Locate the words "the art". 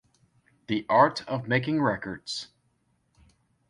0.65-1.23